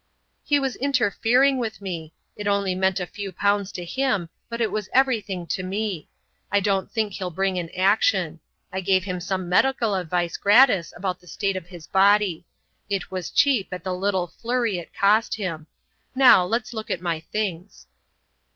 [0.43, 2.11] "He was interfering with me.
[2.35, 6.09] It only meant a few pounds to him, but it was everything to me.
[6.51, 8.39] I don't think he'll bring an action.
[8.73, 12.47] I gave him some medical advice gratis about the state of his body.
[12.89, 15.67] It was cheap at the little flurry it cost him.
[16.15, 17.85] Now, let's look at my things."